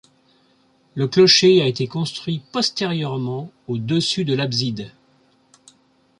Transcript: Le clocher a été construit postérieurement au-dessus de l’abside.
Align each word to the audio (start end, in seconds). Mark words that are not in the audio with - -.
Le 0.95 1.07
clocher 1.07 1.61
a 1.61 1.67
été 1.67 1.85
construit 1.85 2.41
postérieurement 2.51 3.51
au-dessus 3.67 4.25
de 4.25 4.33
l’abside. 4.33 4.91